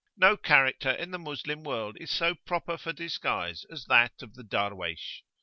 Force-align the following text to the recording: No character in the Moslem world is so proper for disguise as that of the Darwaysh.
No 0.17 0.35
character 0.35 0.89
in 0.89 1.11
the 1.11 1.19
Moslem 1.19 1.63
world 1.63 1.95
is 1.99 2.09
so 2.09 2.33
proper 2.33 2.75
for 2.75 2.91
disguise 2.91 3.67
as 3.69 3.85
that 3.85 4.23
of 4.23 4.33
the 4.33 4.41
Darwaysh. 4.43 5.21